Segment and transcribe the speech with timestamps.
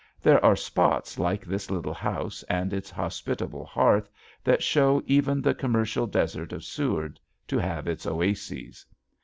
[0.19, 4.09] There are spots like this little house and its hospitable hearth
[4.43, 8.83] that show even the commercial desert of Seward to have its oases.